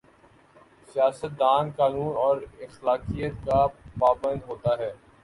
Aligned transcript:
سیاست 0.93 1.31
دان 1.39 1.69
قانون 1.71 2.15
اور 2.17 2.37
اخلاقیات 2.59 3.45
کا 3.45 3.59
پابند 3.99 4.41
ہو 4.47 4.55
تا 4.55 4.77
ہے۔ 4.79 4.91